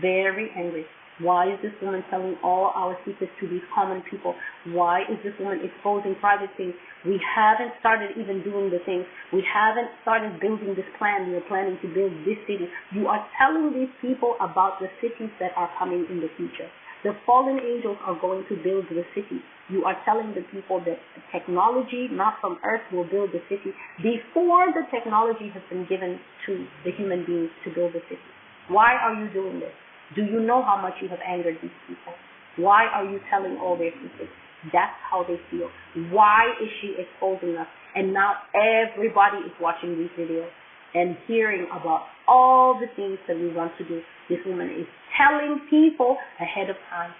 [0.00, 0.84] very angry.
[1.18, 4.34] Why is this woman telling all our secrets to these common people?
[4.72, 6.72] Why is this woman exposing private things?
[7.04, 9.04] We haven't started even doing the things.
[9.32, 11.28] We haven't started building this plan.
[11.28, 12.68] We are planning to build this city.
[12.94, 16.68] You are telling these people about the cities that are coming in the future.
[17.02, 19.40] The fallen angels are going to build the city.
[19.68, 21.00] You are telling the people that
[21.32, 26.66] technology, not from earth, will build the city before the technology has been given to
[26.84, 28.28] the human beings to build the city.
[28.68, 29.72] Why are you doing this?
[30.14, 32.14] Do you know how much you have angered these people?
[32.56, 34.32] Why are you telling all their secrets?
[34.72, 35.70] That's how they feel.
[36.10, 37.66] Why is she exposing us?
[37.94, 40.50] And now everybody is watching these videos
[40.94, 44.02] and hearing about all the things that we want to do.
[44.28, 44.86] This woman is
[45.16, 47.12] telling people ahead of time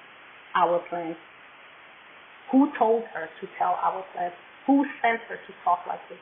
[0.55, 1.16] our plans.
[2.53, 4.34] Who told her to tell our plans?
[4.66, 6.18] Who sent her to talk like this?